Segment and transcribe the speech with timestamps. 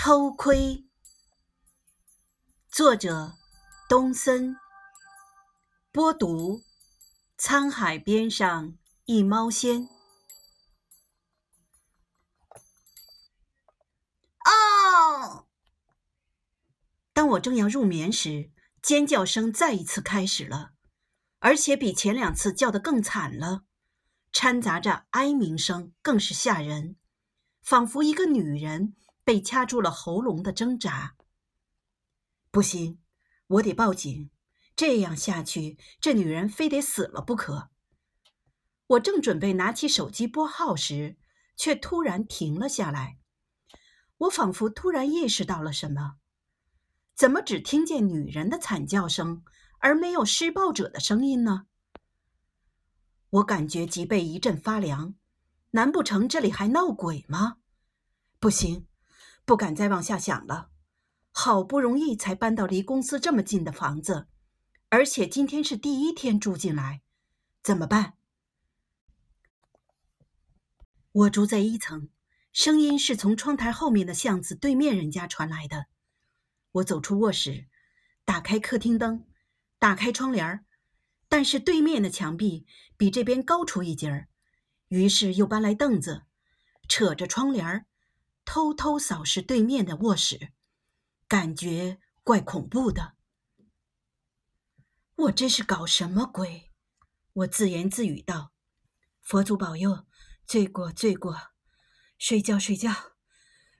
[0.00, 0.86] 偷窥，
[2.70, 3.32] 作者
[3.88, 4.56] 东森，
[5.90, 6.62] 播读
[7.36, 9.88] 沧海边上一猫仙。
[14.44, 15.48] 哦！
[17.12, 20.70] 当我正要入眠时，尖叫声再一次开始了，
[21.40, 23.64] 而且比前两次叫得更惨了，
[24.32, 26.94] 掺杂着哀鸣声，更是吓人，
[27.62, 28.94] 仿佛一个女人。
[29.28, 31.14] 被掐住了喉咙的挣扎。
[32.50, 32.98] 不行，
[33.46, 34.30] 我得报警。
[34.74, 37.68] 这样下去，这女人非得死了不可。
[38.86, 41.18] 我正准备拿起手机拨号时，
[41.54, 43.18] 却突然停了下来。
[44.16, 46.16] 我仿佛突然意识到了什么：
[47.14, 49.44] 怎么只听见女人的惨叫声，
[49.80, 51.66] 而没有施暴者的声音呢？
[53.28, 55.16] 我感觉脊背一阵发凉。
[55.72, 57.58] 难不成这里还闹鬼吗？
[58.40, 58.87] 不行！
[59.48, 60.68] 不敢再往下想了，
[61.30, 64.28] 好不容易才搬到离公司这么近的房子，
[64.90, 67.00] 而且今天是第一天住进来，
[67.62, 68.18] 怎么办？
[71.12, 72.10] 我住在一层，
[72.52, 75.86] 声音是从窗台后面的巷子对面人家传来的。
[76.72, 77.68] 我走出卧室，
[78.26, 79.24] 打开客厅灯，
[79.78, 80.66] 打开窗帘儿
[81.26, 82.66] 但是对面的墙壁
[82.98, 84.28] 比这边高出一截儿，
[84.88, 86.24] 于是又搬来凳子，
[86.86, 87.86] 扯着窗帘儿。
[88.50, 90.54] 偷偷扫视对面的卧室，
[91.28, 93.12] 感觉怪恐怖的。
[95.16, 96.72] 我这是搞什么鬼？
[97.34, 98.52] 我自言自语道
[99.20, 100.06] ：“佛祖保佑，
[100.46, 101.36] 罪过罪过。”
[102.16, 102.90] 睡觉睡觉，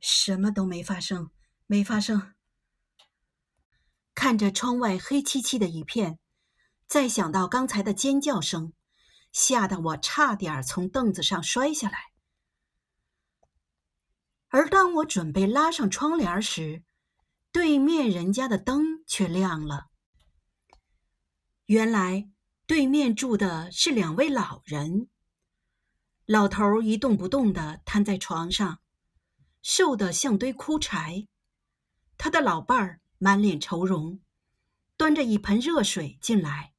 [0.00, 1.32] 什么都没发生，
[1.66, 2.32] 没发生。
[4.14, 6.20] 看着窗外黑漆漆的一片，
[6.86, 8.72] 再想到刚才的尖叫声，
[9.32, 12.11] 吓得我差点从凳子上摔下来。
[14.54, 16.82] 而当我准备拉上窗帘时，
[17.50, 19.86] 对面人家的灯却亮了。
[21.64, 22.28] 原来
[22.66, 25.08] 对面住的是两位老人。
[26.26, 28.80] 老头一动不动地瘫在床上，
[29.62, 31.26] 瘦得像堆枯柴。
[32.18, 34.20] 他的老伴儿满脸愁容，
[34.98, 36.74] 端着一盆热水进来，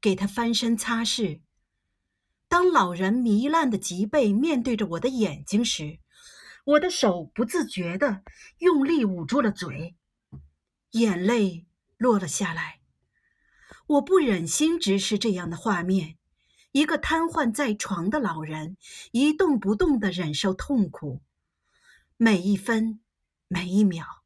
[0.00, 1.42] 给他翻身擦拭。
[2.48, 6.00] 当老人糜烂的脊背面对着我的眼睛时，
[6.64, 8.22] 我的手不自觉地
[8.58, 9.96] 用力捂住了嘴，
[10.92, 11.66] 眼泪
[11.98, 12.80] 落了下来。
[13.86, 16.16] 我不忍心直视这样的画面：
[16.72, 18.78] 一个瘫痪在床的老人，
[19.12, 21.20] 一动不动地忍受痛苦，
[22.16, 23.00] 每一分，
[23.46, 24.22] 每一秒。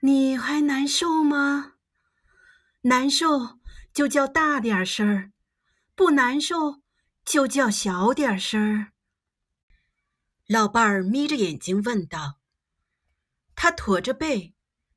[0.00, 1.74] 你还难受吗？
[2.82, 3.60] 难受
[3.92, 5.32] 就叫大点声儿，
[5.94, 6.81] 不难受。
[7.24, 8.92] 就叫小点声儿。
[10.46, 12.40] 老伴儿眯着眼睛问道
[13.54, 14.54] ：“他驼着背，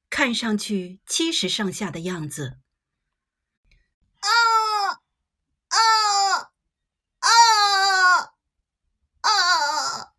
[0.09, 2.59] 看上去七十上下的样子。”
[4.19, 4.29] 啊
[5.69, 5.79] 啊
[7.19, 7.29] 啊
[9.21, 10.13] 啊！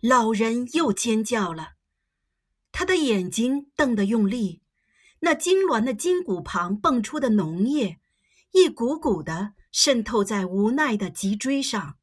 [0.00, 1.74] 老人又尖叫了，
[2.72, 4.62] 他的眼睛瞪得用力，
[5.20, 8.00] 那痉挛的筋骨旁蹦出的脓液，
[8.52, 9.54] 一股股的。
[9.76, 11.98] 渗透在无奈的脊椎上。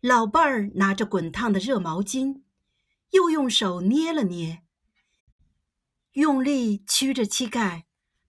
[0.00, 2.42] 老伴儿拿着滚烫的热毛巾，
[3.10, 4.62] 又用手捏了捏，
[6.12, 7.86] 用力屈着膝盖，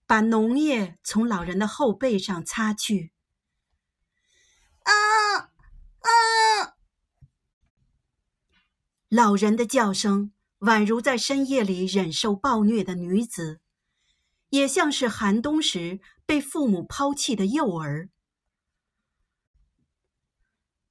[0.08, 3.12] 把脓液从老人的后背上擦去。
[4.82, 4.92] 啊
[6.00, 6.74] 啊！
[9.08, 13.61] 老人的叫声宛如在深夜里忍受暴虐的女子。
[14.52, 18.10] 也像是寒冬时被父母抛弃的幼儿。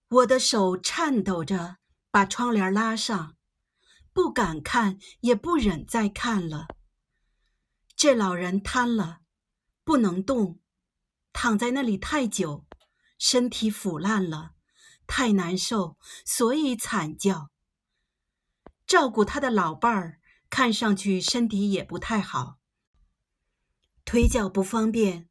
[0.09, 1.77] 我的手颤抖着
[2.09, 3.37] 把窗帘拉上，
[4.11, 6.69] 不敢看，也不忍再看了。
[7.95, 9.19] 这老人瘫了，
[9.83, 10.59] 不能动，
[11.31, 12.65] 躺在那里太久，
[13.19, 14.53] 身体腐烂了，
[15.05, 17.51] 太难受，所以惨叫。
[18.87, 20.19] 照顾他的老伴儿
[20.49, 22.57] 看上去身体也不太好。
[24.11, 25.29] 腿脚不方便。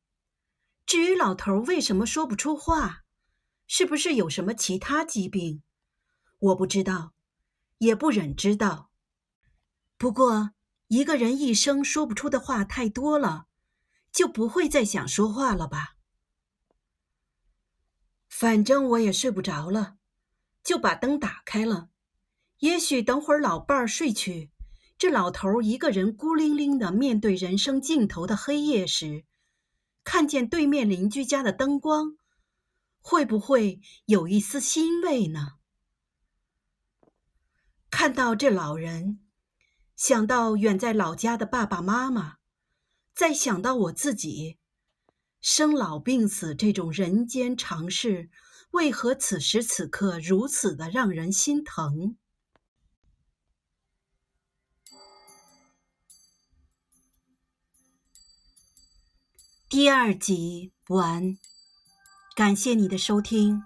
[0.86, 3.04] 至于老头为什么说不出话，
[3.66, 5.62] 是不是有什么其他疾病，
[6.38, 7.12] 我不知道，
[7.76, 8.90] 也不忍知道。
[9.98, 10.52] 不过，
[10.86, 13.48] 一个人一生说不出的话太多了，
[14.10, 15.96] 就不会再想说话了吧？
[18.30, 19.98] 反正我也睡不着了，
[20.64, 21.90] 就把灯打开了。
[22.60, 24.50] 也许等会儿老伴儿睡去。
[25.00, 29.24] 这老头一个人孤零零的面对人生尽头的黑夜时，
[30.04, 32.18] 看见对面邻居家的灯光，
[33.00, 35.52] 会不会有一丝欣慰呢？
[37.88, 39.20] 看到这老人，
[39.96, 42.34] 想到远在老家的爸爸妈妈，
[43.14, 44.58] 再想到我自己，
[45.40, 48.28] 生老病死这种人间常事，
[48.72, 52.18] 为何此时此刻如此的让人心疼？
[59.70, 61.38] 第二集完，
[62.34, 63.62] 感谢你的收听。